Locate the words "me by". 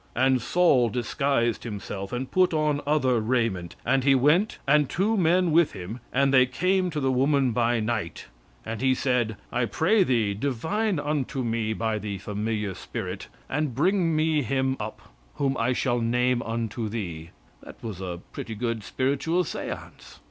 11.43-11.99